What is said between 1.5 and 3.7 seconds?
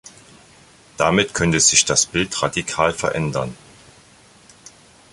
sich das Bild radikal verändern.